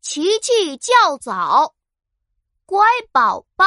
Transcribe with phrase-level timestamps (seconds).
[0.00, 1.74] 琪琪叫早，
[2.64, 3.66] 乖宝宝，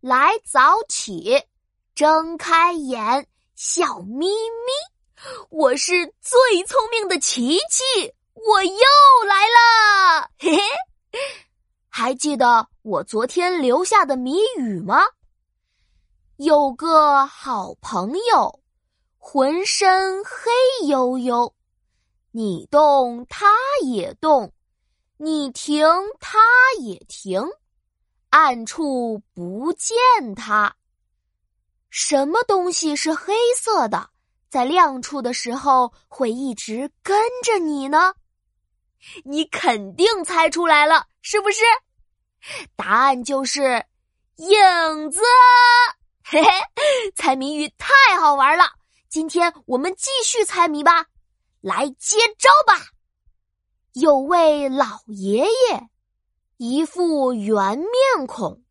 [0.00, 1.40] 来早起，
[1.94, 4.72] 睁开眼，笑眯眯。
[5.50, 8.74] 我是最聪明的琪琪，我又
[9.26, 10.62] 来了，嘿嘿。
[11.88, 15.02] 还记得我昨天留下的谜语吗？
[16.36, 18.60] 有个好朋友，
[19.18, 20.50] 浑身黑
[20.88, 21.52] 黝黝，
[22.34, 23.46] 你动它
[23.84, 24.52] 也动，
[25.18, 25.86] 你停
[26.18, 26.40] 它
[26.80, 27.42] 也停，
[28.30, 29.94] 暗处不见
[30.34, 30.74] 它。
[31.90, 34.08] 什么东西是黑色的，
[34.48, 37.14] 在亮处的时候会一直跟
[37.44, 38.14] 着你呢？
[39.24, 41.60] 你肯定猜出来了，是不是？
[42.74, 43.84] 答案就是
[44.36, 45.20] 影子。
[46.24, 46.50] 嘿嘿，
[47.14, 48.64] 猜谜语太好玩了！
[49.10, 51.04] 今天我们继续猜谜吧，
[51.62, 52.90] 来接招吧！
[53.92, 55.88] 有位老爷爷，
[56.56, 58.64] 一副圆面孔，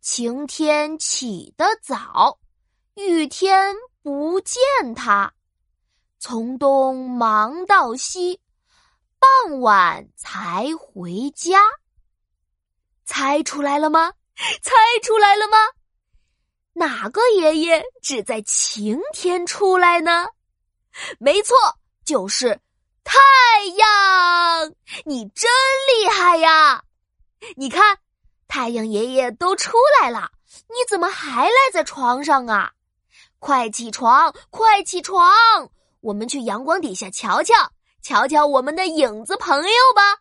[0.00, 2.40] 晴天起得早，
[2.94, 4.58] 雨天不见
[4.96, 5.32] 他，
[6.18, 8.40] 从东忙到西。
[9.20, 11.60] 傍晚才回家，
[13.04, 14.14] 猜出来了吗？
[14.62, 14.72] 猜
[15.02, 15.58] 出来了吗？
[16.72, 20.26] 哪个爷爷只在晴天出来呢？
[21.18, 21.54] 没错，
[22.10, 22.60] 就是
[23.04, 23.20] 太
[23.76, 24.74] 阳。
[25.04, 25.48] 你真
[25.94, 26.82] 厉害呀！
[27.56, 27.98] 你看，
[28.48, 30.32] 太阳爷爷都出来了，
[30.66, 32.72] 你怎么还赖在床上啊？
[33.38, 35.30] 快起床，快起床！
[36.00, 37.54] 我们去阳光底下瞧瞧。
[38.02, 40.18] 瞧瞧我们的影子朋友吧。